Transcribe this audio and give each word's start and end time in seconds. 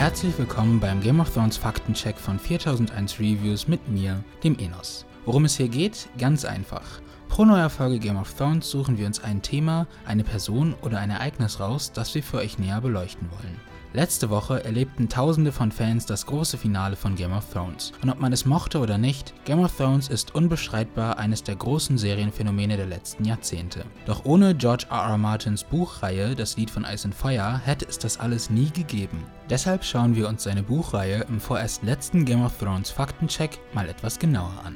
Herzlich 0.00 0.38
willkommen 0.38 0.80
beim 0.80 1.02
Game 1.02 1.20
of 1.20 1.28
Thrones 1.28 1.58
Faktencheck 1.58 2.16
von 2.16 2.38
4001 2.38 3.20
Reviews 3.20 3.68
mit 3.68 3.86
mir, 3.90 4.24
dem 4.42 4.58
Enos. 4.58 5.04
Worum 5.26 5.44
es 5.44 5.58
hier 5.58 5.68
geht? 5.68 6.08
Ganz 6.16 6.46
einfach. 6.46 7.02
Pro 7.40 7.46
neuer 7.46 7.70
Folge 7.70 7.98
Game 7.98 8.18
of 8.18 8.34
Thrones 8.34 8.70
suchen 8.70 8.98
wir 8.98 9.06
uns 9.06 9.24
ein 9.24 9.40
Thema, 9.40 9.86
eine 10.04 10.24
Person 10.24 10.74
oder 10.82 10.98
ein 10.98 11.08
Ereignis 11.08 11.58
raus, 11.58 11.90
das 11.90 12.14
wir 12.14 12.22
für 12.22 12.36
euch 12.36 12.58
näher 12.58 12.82
beleuchten 12.82 13.30
wollen. 13.30 13.56
Letzte 13.94 14.28
Woche 14.28 14.62
erlebten 14.62 15.08
tausende 15.08 15.50
von 15.50 15.72
Fans 15.72 16.04
das 16.04 16.26
große 16.26 16.58
Finale 16.58 16.96
von 16.96 17.16
Game 17.16 17.32
of 17.32 17.50
Thrones. 17.50 17.92
Und 18.02 18.10
ob 18.10 18.20
man 18.20 18.34
es 18.34 18.44
mochte 18.44 18.78
oder 18.78 18.98
nicht, 18.98 19.32
Game 19.46 19.64
of 19.64 19.74
Thrones 19.74 20.08
ist 20.08 20.34
unbestreitbar 20.34 21.18
eines 21.18 21.42
der 21.42 21.56
großen 21.56 21.96
Serienphänomene 21.96 22.76
der 22.76 22.84
letzten 22.84 23.24
Jahrzehnte. 23.24 23.86
Doch 24.04 24.26
ohne 24.26 24.54
George 24.54 24.84
R. 24.90 25.08
R. 25.12 25.16
Martins 25.16 25.64
Buchreihe 25.64 26.34
Das 26.34 26.58
Lied 26.58 26.70
von 26.70 26.84
Eis 26.84 27.06
und 27.06 27.14
Feuer 27.14 27.58
hätte 27.64 27.86
es 27.88 27.98
das 27.98 28.20
alles 28.20 28.50
nie 28.50 28.68
gegeben. 28.70 29.24
Deshalb 29.48 29.82
schauen 29.82 30.14
wir 30.14 30.28
uns 30.28 30.42
seine 30.42 30.62
Buchreihe 30.62 31.24
im 31.26 31.40
vorerst 31.40 31.84
letzten 31.84 32.26
Game 32.26 32.44
of 32.44 32.58
Thrones 32.58 32.90
Faktencheck 32.90 33.58
mal 33.72 33.88
etwas 33.88 34.18
genauer 34.18 34.52
an. 34.62 34.74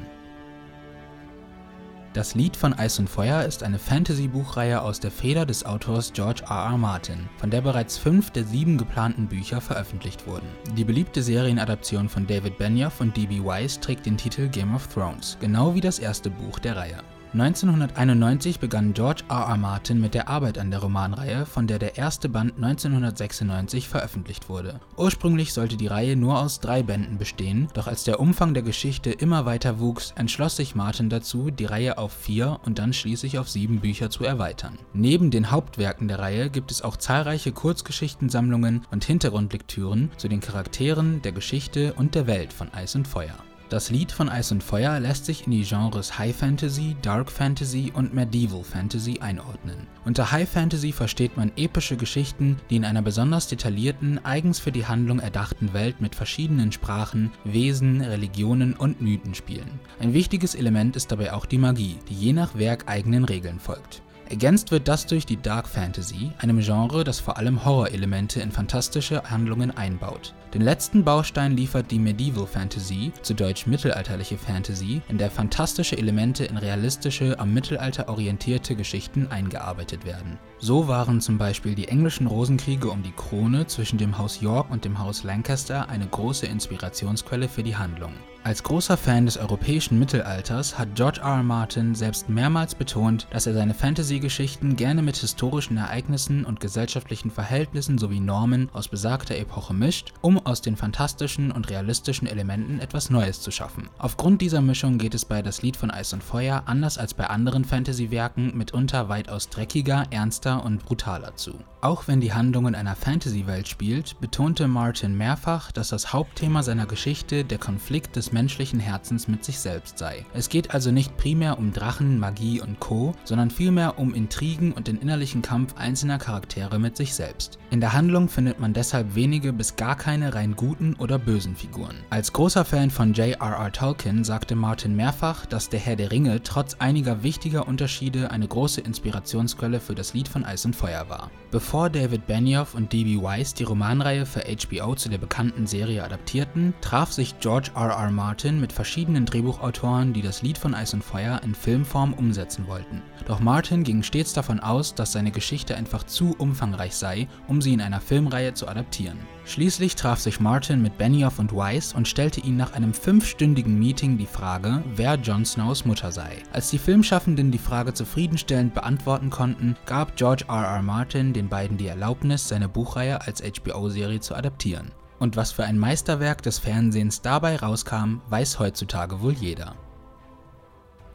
Das 2.15 2.37
Lied 2.37 2.57
von 2.57 2.73
Eis 2.73 3.01
und 3.01 3.11
Feuer 3.11 3.43
ist 3.43 3.65
eine 3.65 3.81
Fantasy-Buchreihe 3.81 4.81
aus 4.81 5.01
der 5.01 5.11
Feder 5.11 5.45
des 5.45 5.67
Autors 5.67 6.13
George 6.13 6.43
R. 6.49 6.71
R. 6.71 6.79
Martin, 6.79 7.29
von 7.39 7.51
der 7.51 7.61
bereits 7.61 7.99
fünf 7.99 8.31
der 8.31 8.45
sieben 8.45 8.79
geplanten 8.79 9.27
Bücher 9.27 9.61
veröffentlicht 9.61 10.25
wurden. 10.29 10.47
Die 10.77 10.85
beliebte 10.85 11.25
Serienadaption 11.25 12.09
von 12.09 12.25
David 12.25 12.57
Benioff 12.57 13.01
und 13.01 13.17
D.B. 13.17 13.45
Weiss 13.45 13.81
trägt 13.81 14.07
den 14.07 14.17
Titel 14.17 14.47
Game 14.47 14.77
of 14.77 14.87
Thrones, 14.87 15.37
genau 15.41 15.75
wie 15.75 15.81
das 15.81 15.99
erste 15.99 16.31
Buch 16.31 16.61
der 16.61 16.77
Reihe. 16.77 16.99
1991 17.35 18.61
begann 18.61 18.95
George 18.95 19.25
R. 19.29 19.49
R. 19.49 19.57
Martin 19.57 20.01
mit 20.01 20.15
der 20.15 20.29
Arbeit 20.29 20.57
an 20.57 20.71
der 20.71 20.79
Romanreihe, 20.79 21.47
von 21.47 21.67
der 21.67 21.81
der 21.81 21.99
erste 21.99 22.29
Band 22.29 22.55
1996 22.55 23.89
veröffentlicht 23.89 24.49
wurde. 24.49 24.79
Ursprünglich 24.97 25.53
sollte 25.53 25.77
die 25.77 25.89
Reihe 25.89 26.15
nur 26.15 26.39
aus 26.39 26.61
drei 26.61 26.85
Bänden 26.85 27.19
bestehen, 27.19 27.67
doch 27.75 27.89
als 27.89 28.05
der 28.05 28.21
Umfang 28.21 28.55
der 28.55 28.63
Geschichte 28.63 29.11
immer 29.11 29.47
weiter 29.47 29.81
wuchs, 29.81 30.13
entschloss 30.17 30.55
sich 30.55 30.77
Martin 30.77 31.11
dazu, 31.11 31.51
die 31.51 31.65
Reihe 31.65 31.99
auf 31.99 32.13
vier 32.13 32.61
und 32.65 32.79
dann 32.79 32.93
schließlich 32.93 33.37
auf 33.41 33.51
sieben 33.51 33.81
Bücher 33.81 34.11
zu 34.11 34.23
erweitern. 34.23 34.79
Neben 34.93 35.33
den 35.33 35.51
Hauptwerken 35.51 36.07
der 36.07 36.21
Reihe 36.21 36.51
gibt 36.51 36.71
es 36.71 36.83
auch 36.83 36.97
zahlreiche 36.97 37.51
Kurzgeschichtensammlungen 37.51 38.87
und 38.93 39.05
Hintergrundlektüren 39.05 40.13
zu 40.19 40.29
den 40.29 40.39
Charakteren, 40.39 41.21
der 41.23 41.33
Geschichte 41.33 41.95
und 41.95 42.15
der 42.15 42.29
Welt 42.29 42.53
von 42.53 42.73
Eis 42.73 42.95
und 42.95 43.09
Feuer. 43.09 43.35
Das 43.75 43.91
Lied 43.91 44.13
von 44.13 44.29
Eis 44.29 44.53
und 44.53 44.63
Feuer 44.63 45.01
lässt 45.01 45.25
sich 45.25 45.47
in 45.47 45.51
die 45.51 45.65
Genres 45.65 46.17
High 46.17 46.37
Fantasy, 46.37 46.95
Dark 47.03 47.29
Fantasy 47.29 47.91
und 47.93 48.15
Medieval 48.15 48.63
Fantasy 48.63 49.19
einordnen. 49.19 49.89
Unter 50.05 50.31
High 50.31 50.49
Fantasy 50.49 50.93
versteht 50.93 51.37
man 51.37 51.51
epische 51.57 51.97
Geschichten, 51.97 52.57
die 52.71 52.77
in 52.77 52.85
einer 52.85 53.03
besonders 53.03 53.49
detaillierten, 53.49 54.25
eigens 54.25 54.61
für 54.61 54.71
die 54.71 54.87
Handlung 54.87 55.19
erdachten 55.19 55.73
Welt 55.73 56.01
mit 56.01 56.15
verschiedenen 56.15 56.71
Sprachen, 56.71 57.33
Wesen, 57.43 58.01
Religionen 58.01 58.75
und 58.75 59.01
Mythen 59.01 59.35
spielen. 59.35 59.81
Ein 59.99 60.15
wichtiges 60.15 60.55
Element 60.55 60.95
ist 60.95 61.11
dabei 61.11 61.33
auch 61.33 61.45
die 61.45 61.59
Magie, 61.59 61.99
die 62.09 62.15
je 62.15 62.33
nach 62.33 62.57
Werk 62.57 62.85
eigenen 62.87 63.25
Regeln 63.25 63.59
folgt. 63.59 64.04
Ergänzt 64.31 64.71
wird 64.71 64.89
das 64.89 65.07
durch 65.07 65.27
die 65.27 65.41
Dark 65.41 65.69
Fantasy, 65.69 66.33
einem 66.39 66.61
Genre, 66.61 67.05
das 67.05 67.21
vor 67.21 67.37
allem 67.37 67.65
Horrorelemente 67.65 68.41
in 68.41 68.51
fantastische 68.51 69.23
Handlungen 69.31 69.71
einbaut. 69.77 70.35
Den 70.55 70.63
letzten 70.63 71.03
Baustein 71.03 71.57
liefert 71.57 71.91
die 71.91 71.99
Medieval 71.99 72.47
Fantasy, 72.47 73.13
zu 73.23 73.35
Deutsch 73.35 73.67
mittelalterliche 73.67 74.39
Fantasy, 74.39 75.03
in 75.09 75.19
der 75.19 75.31
fantastische 75.31 75.99
Elemente 75.99 76.45
in 76.45 76.57
realistische, 76.57 77.39
am 77.41 77.53
Mittelalter 77.53 78.09
orientierte 78.09 78.77
Geschichten 78.77 79.27
eingearbeitet 79.27 80.07
werden. 80.07 80.39
So 80.59 80.87
waren 80.87 81.21
zum 81.21 81.39
Beispiel 81.39 81.75
die 81.75 81.89
englischen 81.89 82.29
Rosenkriege 82.29 82.89
um 82.89 83.03
die 83.03 83.13
Krone 83.13 83.67
zwischen 83.67 83.99
dem 83.99 84.17
Haus 84.17 84.41
York 84.41 84.71
und 84.71 84.85
dem 84.85 84.99
Haus 85.01 85.25
Lancaster 85.25 85.89
eine 85.89 86.07
große 86.07 86.47
Inspirationsquelle 86.47 87.49
für 87.49 87.65
die 87.65 87.77
Handlung. 87.77 88.13
Als 88.45 88.63
großer 88.63 88.99
Fan 88.99 89.25
des 89.25 89.39
europäischen 89.39 89.99
Mittelalters 89.99 90.79
hat 90.79 90.95
George 90.95 91.21
R. 91.21 91.37
R. 91.37 91.43
Martin 91.43 91.95
selbst 91.95 92.29
mehrmals 92.29 92.75
betont, 92.75 93.27
dass 93.31 93.47
er 93.47 93.55
seine 93.55 93.73
Fantasy-Geschichten 94.15 94.77
gerne 94.77 95.03
mit 95.03 95.17
historischen 95.17 95.77
Ereignissen 95.77 96.45
und 96.45 96.61
gesellschaftlichen 96.61 97.33
Verhältnissen 97.33 97.99
sowie 97.99 98.21
Normen 98.21 98.69
aus 98.73 98.87
besagter 98.87 99.37
Epoche 99.37 99.75
mischt, 99.75 100.13
um 100.21 100.39
aus 100.47 100.63
den 100.63 100.77
fantastischen 100.77 101.51
und 101.51 101.69
realistischen 101.69 102.29
Elementen 102.29 102.79
etwas 102.79 103.11
Neues 103.11 103.41
zu 103.41 103.51
schaffen. 103.51 103.89
Aufgrund 103.99 104.41
dieser 104.41 104.61
Mischung 104.61 104.99
geht 104.99 105.15
es 105.15 105.25
bei 105.25 105.43
Das 105.43 105.63
Lied 105.63 105.77
von 105.77 105.91
Eis 105.91 106.13
und 106.13 106.23
Feuer 106.23 106.63
anders 106.67 106.97
als 106.97 107.13
bei 107.13 107.27
anderen 107.27 107.65
Fantasy-Werken 107.65 108.57
mitunter 108.57 109.09
weitaus 109.09 109.49
dreckiger, 109.49 110.05
ernster 110.11 110.65
und 110.65 110.85
brutaler 110.85 111.35
zu. 111.35 111.59
Auch 111.85 112.09
wenn 112.09 112.23
die 112.23 112.33
Handlung 112.33 112.67
in 112.67 112.75
einer 112.75 112.97
Fantasy-Welt 112.97 113.69
spielt, 113.69 114.19
betonte 114.19 114.69
Martin 114.69 115.19
mehrfach, 115.19 115.71
dass 115.71 115.89
das 115.89 116.15
Hauptthema 116.15 116.63
seiner 116.63 116.87
Geschichte 116.87 117.45
der 117.45 117.59
Konflikt 117.59 118.17
des 118.17 118.33
menschlichen 118.33 118.81
Herzens 118.81 119.29
mit 119.29 119.45
sich 119.45 119.59
selbst 119.59 119.99
sei. 119.99 120.25
Es 120.33 120.49
geht 120.49 120.73
also 120.73 120.91
nicht 120.91 121.15
primär 121.19 121.59
um 121.59 121.75
Drachen, 121.75 122.19
Magie 122.19 122.63
und 122.63 122.81
Co., 122.81 123.13
sondern 123.25 123.51
vielmehr 123.51 123.99
um 123.99 124.15
Intrigen 124.15 124.73
und 124.73 124.89
den 124.89 124.97
innerlichen 124.97 125.43
Kampf 125.43 125.75
einzelner 125.77 126.17
Charaktere 126.17 126.79
mit 126.79 126.97
sich 126.97 127.13
selbst. 127.13 127.59
In 127.69 127.83
der 127.83 127.93
Handlung 127.93 128.31
findet 128.31 128.61
man 128.61 128.73
deshalb 128.73 129.15
wenige 129.15 129.53
bis 129.53 129.77
gar 129.77 129.95
keine 129.95 130.35
rein 130.35 130.57
guten 130.57 130.95
oder 130.95 131.19
bösen 131.19 131.55
Figuren. 131.55 131.97
Als 132.09 132.33
großer 132.33 132.65
Fan 132.65 132.89
von 132.89 133.13
J.R.R. 133.13 133.73
Tolkien 133.73 134.25
sagte 134.25 134.55
Martin 134.55 134.97
mehrfach, 134.97 135.45
dass 135.45 135.69
der 135.69 135.81
Herr 135.81 135.97
der 135.97 136.11
Ringe 136.11 136.43
trotz 136.43 136.77
einiger 136.79 137.23
wichtiger 137.23 137.69
Unterschiede 137.69 138.31
eine 138.31 138.49
große 138.49 138.81
Inspirationsquelle 138.81 139.81
für 139.81 139.95
das 139.95 140.15
Lied 140.15 140.29
von 140.29 140.47
Eis 140.47 140.65
und 140.65 140.75
Feuer 140.75 141.11
war. 141.11 141.31
Bevor 141.51 141.74
David 141.75 142.29
Benioff 142.29 142.75
und 142.75 142.93
D.B. 142.93 143.21
Weiss 143.21 143.53
die 143.53 143.65
Romanreihe 143.65 144.27
für 144.27 144.45
HBO 144.45 144.95
zu 144.95 145.09
der 145.09 145.19
bekannten 145.19 145.67
Serie 145.67 146.05
adaptierten, 146.05 146.73
traf 146.81 147.13
sich 147.13 147.41
George 147.41 147.73
R. 147.75 147.91
R. 147.91 148.13
Martin 148.13 148.61
mit 148.61 148.73
verschiedenen 148.73 149.27
Drehbuchautoren, 149.27 150.13
die 150.13 150.23
das 150.23 150.43
Lied 150.43 150.57
von 150.57 150.73
Eis 150.73 150.95
und 150.95 151.03
Feuer 151.03 151.41
in 151.43 151.53
Filmform 151.53 152.15
umsetzen 152.15 152.69
wollten. 152.69 153.03
Doch 153.27 153.41
Martin 153.41 153.83
ging 153.83 154.05
stets 154.05 154.33
davon 154.33 154.61
aus, 154.61 154.95
dass 154.95 155.11
seine 155.11 155.33
Geschichte 155.33 155.75
einfach 155.75 156.05
zu 156.05 156.37
umfangreich 156.39 156.95
sei, 156.95 157.27
um 157.49 157.61
sie 157.61 157.73
in 157.73 157.81
einer 157.81 158.01
Filmreihe 158.01 158.55
zu 158.55 158.69
adaptieren. 158.69 159.19
Schließlich 159.47 159.95
traf 159.95 160.21
sich 160.21 160.41
Martin 160.41 160.81
mit 160.81 160.97
Benioff 160.97 161.39
und 161.39 161.55
Weiss 161.55 161.93
und 161.93 162.09
stellte 162.09 162.41
ihnen 162.41 162.57
nach 162.57 162.73
einem 162.73 162.95
fünfstündigen 162.95 163.79
Meeting 163.79 164.17
die 164.17 164.27
Frage, 164.27 164.83
wer 164.95 165.17
Jon 165.17 165.45
Snows 165.45 165.85
Mutter 165.85 166.13
sei. 166.13 166.39
Als 166.53 166.71
die 166.71 166.79
Filmschaffenden 166.79 167.51
die 167.51 167.59
Frage 167.59 167.93
zufriedenstellend 167.93 168.73
beantworten 168.73 169.29
konnten, 169.29 169.77
gab 169.85 170.17
George 170.17 170.45
R. 170.49 170.65
R. 170.65 170.83
Martin 170.83 171.35
den 171.35 171.49
beiden 171.49 171.64
die 171.69 171.87
Erlaubnis, 171.87 172.49
seine 172.49 172.69
Buchreihe 172.69 173.21
als 173.23 173.43
HBO-Serie 173.43 174.21
zu 174.21 174.35
adaptieren. 174.35 174.93
Und 175.19 175.37
was 175.37 175.53
für 175.53 175.65
ein 175.65 175.79
Meisterwerk 175.79 176.43
des 176.43 176.59
Fernsehens 176.59 177.23
dabei 177.23 177.57
rauskam, 177.57 178.21
weiß 178.29 178.59
heutzutage 178.59 179.21
wohl 179.23 179.33
jeder. 179.33 179.75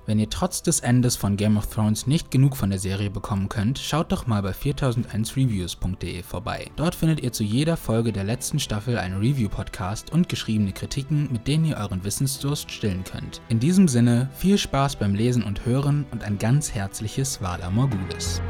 Wenn 0.10 0.18
ihr 0.18 0.30
trotz 0.32 0.64
des 0.64 0.80
Endes 0.80 1.16
von 1.16 1.38
Game 1.38 1.56
of 1.56 1.68
Thrones 1.68 2.08
nicht 2.08 2.32
genug 2.32 2.58
von 2.58 2.72
der 2.72 2.80
Serie 2.80 3.12
bekommen 3.12 3.48
könnt, 3.48 3.78
schaut 3.78 4.12
doch 4.12 4.26
mal 4.26 4.42
bei 4.42 4.54
4001reviews.de 4.54 6.24
vorbei. 6.24 6.72
Dort 6.78 6.96
findet 6.96 7.22
ihr 7.22 7.32
zu 7.32 7.44
jeder 7.44 7.78
Folge 7.78 8.12
der 8.12 8.24
letzten 8.24 8.58
Staffel 8.58 8.98
einen 8.98 9.20
Review-Podcast 9.20 10.12
und 10.12 10.28
geschriebene 10.28 10.72
Kritiken, 10.72 11.32
mit 11.32 11.48
denen 11.48 11.66
ihr 11.66 11.78
euren 11.78 12.04
Wissensdurst 12.04 12.72
stillen 12.72 13.04
könnt. 13.04 13.42
In 13.50 13.60
diesem 13.60 13.88
Sinne, 13.88 14.32
viel 14.34 14.58
Spaß 14.58 14.96
beim 14.96 15.14
Lesen 15.14 15.44
und 15.44 15.68
Hören 15.68 16.08
und 16.10 16.24
ein 16.24 16.40
ganz 16.40 16.74
herzliches 16.74 17.40
Vala 17.40 17.70
Morgulis. 17.70 18.42